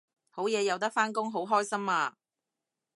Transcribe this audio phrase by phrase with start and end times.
[0.31, 2.17] 好嘢有得返工好開心啊！